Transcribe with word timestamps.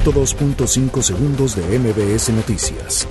102.5 0.00 1.02
segundos 1.02 1.54
de 1.54 1.78
MBS 1.78 2.30
Noticias. 2.30 3.06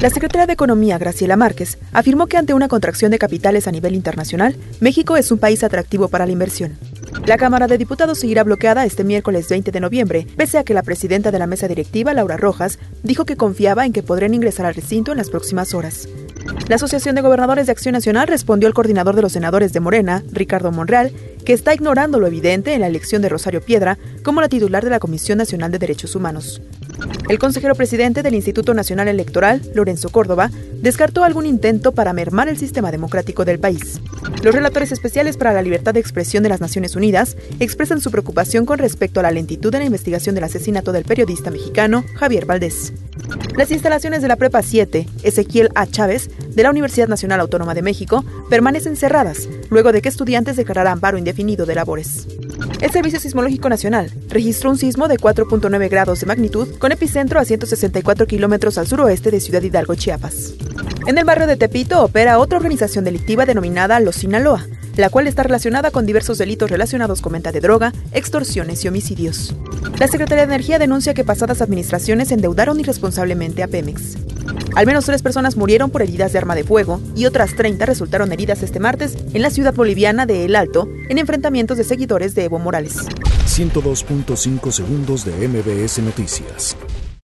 La 0.00 0.10
secretaria 0.10 0.46
de 0.46 0.52
Economía, 0.52 0.96
Graciela 0.96 1.36
Márquez, 1.36 1.76
afirmó 1.92 2.28
que 2.28 2.36
ante 2.36 2.54
una 2.54 2.68
contracción 2.68 3.10
de 3.10 3.18
capitales 3.18 3.66
a 3.66 3.72
nivel 3.72 3.96
internacional, 3.96 4.54
México 4.78 5.16
es 5.16 5.32
un 5.32 5.38
país 5.38 5.64
atractivo 5.64 6.06
para 6.06 6.24
la 6.24 6.30
inversión. 6.30 6.78
La 7.28 7.36
Cámara 7.36 7.66
de 7.66 7.76
Diputados 7.76 8.20
seguirá 8.20 8.42
bloqueada 8.42 8.86
este 8.86 9.04
miércoles 9.04 9.50
20 9.50 9.70
de 9.70 9.80
noviembre, 9.80 10.26
pese 10.38 10.56
a 10.56 10.64
que 10.64 10.72
la 10.72 10.82
presidenta 10.82 11.30
de 11.30 11.38
la 11.38 11.46
mesa 11.46 11.68
directiva, 11.68 12.14
Laura 12.14 12.38
Rojas, 12.38 12.78
dijo 13.02 13.26
que 13.26 13.36
confiaba 13.36 13.84
en 13.84 13.92
que 13.92 14.02
podrían 14.02 14.32
ingresar 14.32 14.64
al 14.64 14.74
recinto 14.74 15.12
en 15.12 15.18
las 15.18 15.28
próximas 15.28 15.74
horas. 15.74 16.08
La 16.68 16.76
Asociación 16.76 17.14
de 17.16 17.20
Gobernadores 17.20 17.66
de 17.66 17.72
Acción 17.72 17.92
Nacional 17.92 18.28
respondió 18.28 18.66
al 18.66 18.72
coordinador 18.72 19.14
de 19.14 19.20
los 19.20 19.32
senadores 19.32 19.74
de 19.74 19.80
Morena, 19.80 20.24
Ricardo 20.32 20.72
Monreal, 20.72 21.12
que 21.44 21.52
está 21.52 21.74
ignorando 21.74 22.18
lo 22.18 22.26
evidente 22.26 22.72
en 22.72 22.80
la 22.80 22.86
elección 22.86 23.20
de 23.20 23.28
Rosario 23.28 23.60
Piedra 23.60 23.98
como 24.24 24.40
la 24.40 24.48
titular 24.48 24.82
de 24.82 24.90
la 24.90 24.98
Comisión 24.98 25.36
Nacional 25.36 25.70
de 25.70 25.78
Derechos 25.78 26.14
Humanos. 26.14 26.62
El 27.28 27.38
consejero 27.38 27.74
presidente 27.74 28.22
del 28.22 28.34
Instituto 28.34 28.72
Nacional 28.72 29.06
Electoral, 29.06 29.60
Lorenzo 29.74 30.08
Córdoba, 30.08 30.50
descartó 30.80 31.24
algún 31.24 31.46
intento 31.46 31.92
para 31.92 32.12
mermar 32.12 32.48
el 32.48 32.56
sistema 32.56 32.90
democrático 32.90 33.44
del 33.44 33.58
país. 33.58 34.00
Los 34.42 34.54
relatores 34.54 34.92
especiales 34.92 35.36
para 35.36 35.52
la 35.52 35.62
libertad 35.62 35.94
de 35.94 36.00
expresión 36.00 36.42
de 36.42 36.48
las 36.48 36.60
Naciones 36.60 36.96
Unidas 36.96 37.17
expresan 37.58 38.00
su 38.00 38.10
preocupación 38.10 38.66
con 38.66 38.78
respecto 38.78 39.20
a 39.20 39.22
la 39.24 39.30
lentitud 39.30 39.74
en 39.74 39.80
la 39.80 39.86
investigación 39.86 40.34
del 40.34 40.44
asesinato 40.44 40.92
del 40.92 41.04
periodista 41.04 41.50
mexicano 41.50 42.04
Javier 42.14 42.46
Valdés. 42.46 42.92
Las 43.56 43.70
instalaciones 43.70 44.22
de 44.22 44.28
la 44.28 44.36
Prepa 44.36 44.62
7, 44.62 45.06
Ezequiel 45.22 45.70
A. 45.74 45.86
Chávez, 45.86 46.30
de 46.54 46.62
la 46.62 46.70
Universidad 46.70 47.08
Nacional 47.08 47.40
Autónoma 47.40 47.74
de 47.74 47.82
México, 47.82 48.24
permanecen 48.48 48.96
cerradas, 48.96 49.48
luego 49.70 49.92
de 49.92 50.00
que 50.00 50.08
estudiantes 50.08 50.56
declararan 50.56 51.00
paro 51.00 51.18
indefinido 51.18 51.66
de 51.66 51.74
labores. 51.74 52.26
El 52.80 52.90
Servicio 52.92 53.18
Sismológico 53.18 53.68
Nacional 53.68 54.12
registró 54.28 54.70
un 54.70 54.78
sismo 54.78 55.08
de 55.08 55.16
4.9 55.16 55.90
grados 55.90 56.20
de 56.20 56.26
magnitud 56.26 56.68
con 56.78 56.92
epicentro 56.92 57.40
a 57.40 57.44
164 57.44 58.26
kilómetros 58.26 58.78
al 58.78 58.86
suroeste 58.86 59.30
de 59.30 59.40
Ciudad 59.40 59.62
Hidalgo, 59.62 59.96
Chiapas. 59.96 60.54
En 61.06 61.18
el 61.18 61.24
barrio 61.24 61.46
de 61.46 61.56
Tepito 61.56 62.04
opera 62.04 62.38
otra 62.38 62.58
organización 62.58 63.04
delictiva 63.04 63.46
denominada 63.46 63.98
Los 63.98 64.16
Sinaloa, 64.16 64.66
la 64.98 65.10
cual 65.10 65.28
está 65.28 65.44
relacionada 65.44 65.92
con 65.92 66.06
diversos 66.06 66.38
delitos 66.38 66.70
relacionados 66.70 67.22
con 67.22 67.32
venta 67.32 67.52
de 67.52 67.60
droga, 67.60 67.92
extorsiones 68.12 68.84
y 68.84 68.88
homicidios. 68.88 69.54
La 69.98 70.08
Secretaría 70.08 70.44
de 70.44 70.54
Energía 70.54 70.80
denuncia 70.80 71.14
que 71.14 71.24
pasadas 71.24 71.62
administraciones 71.62 72.32
endeudaron 72.32 72.80
irresponsablemente 72.80 73.62
a 73.62 73.68
Pemex. 73.68 74.16
Al 74.74 74.86
menos 74.86 75.04
tres 75.04 75.22
personas 75.22 75.56
murieron 75.56 75.90
por 75.90 76.02
heridas 76.02 76.32
de 76.32 76.38
arma 76.38 76.56
de 76.56 76.64
fuego 76.64 77.00
y 77.14 77.26
otras 77.26 77.54
30 77.54 77.86
resultaron 77.86 78.32
heridas 78.32 78.62
este 78.64 78.80
martes 78.80 79.16
en 79.32 79.42
la 79.42 79.50
ciudad 79.50 79.72
boliviana 79.72 80.26
de 80.26 80.44
El 80.44 80.56
Alto 80.56 80.88
en 81.08 81.18
enfrentamientos 81.18 81.78
de 81.78 81.84
seguidores 81.84 82.34
de 82.34 82.44
Evo 82.44 82.58
Morales. 82.58 82.96
102.5 83.46 84.72
segundos 84.72 85.24
de 85.24 85.48
MBS 85.48 86.00
Noticias. 86.00 86.76